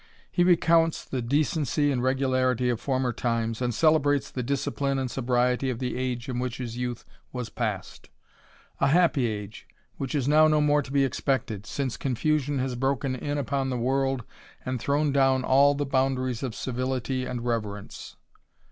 He 0.31 0.43
recounts 0.43 1.05
the 1.05 1.21
decency 1.21 1.91
and 1.91 2.01
regularity 2.01 2.71
of 2.71 2.81
former 2.81 3.13
times, 3.13 3.61
and 3.61 3.71
celebrates 3.71 4.31
the 4.31 4.41
discipline 4.41 4.97
and 4.97 5.11
sobriety 5.11 5.69
of 5.69 5.77
the 5.77 5.95
age 5.95 6.27
in 6.27 6.39
which 6.39 6.57
his 6.57 6.75
youth 6.75 7.05
was 7.31 7.51
passed; 7.51 8.09
a 8.79 8.87
happy 8.87 9.27
age, 9.27 9.67
which 9.97 10.15
is 10.15 10.27
now 10.27 10.47
no 10.47 10.59
more 10.59 10.81
to 10.81 10.91
be 10.91 11.05
expected, 11.05 11.67
since 11.67 11.97
confusion 11.97 12.57
has 12.57 12.73
broken 12.73 13.15
in 13.15 13.37
upon 13.37 13.69
the 13.69 13.77
world 13.77 14.23
and 14.65 14.79
thrown 14.79 15.11
down 15.11 15.43
all 15.43 15.75
the 15.75 15.85
boundaries 15.85 16.41
of 16.41 16.55
civility 16.55 17.23
and 17.27 17.45
reverence. 17.45 18.15